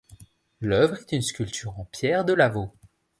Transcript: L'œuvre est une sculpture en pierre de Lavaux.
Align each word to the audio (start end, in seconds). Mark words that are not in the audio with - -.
L'œuvre 0.61 0.97
est 0.97 1.11
une 1.11 1.21
sculpture 1.21 1.79
en 1.79 1.85
pierre 1.85 2.25
de 2.25 2.33
Lavaux. 2.33 2.73